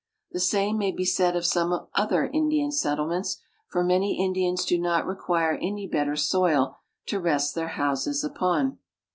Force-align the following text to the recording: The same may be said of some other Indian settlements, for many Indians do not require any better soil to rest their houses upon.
The 0.31 0.39
same 0.39 0.79
may 0.79 0.91
be 0.91 1.05
said 1.05 1.35
of 1.35 1.45
some 1.45 1.85
other 1.93 2.25
Indian 2.25 2.71
settlements, 2.71 3.37
for 3.67 3.83
many 3.83 4.17
Indians 4.19 4.65
do 4.65 4.79
not 4.79 5.05
require 5.05 5.59
any 5.61 5.85
better 5.87 6.15
soil 6.15 6.77
to 7.05 7.19
rest 7.19 7.53
their 7.53 7.67
houses 7.77 8.23
upon. 8.23 8.79